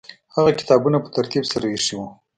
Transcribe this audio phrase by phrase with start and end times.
[0.35, 2.07] هغه کتابونه په ترتیب سره ایښي وو.